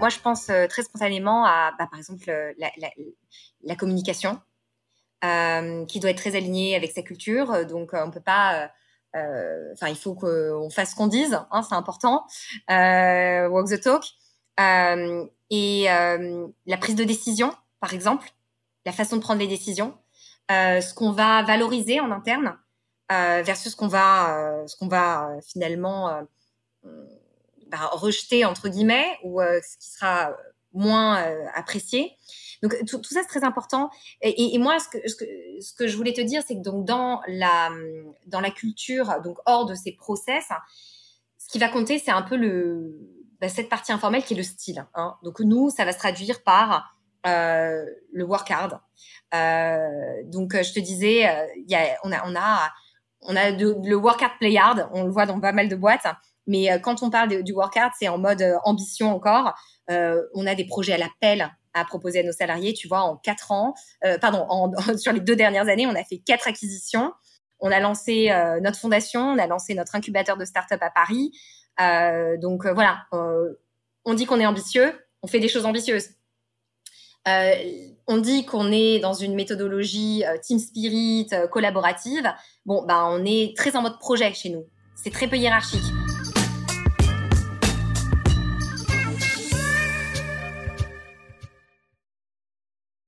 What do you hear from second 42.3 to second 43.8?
le bah, cette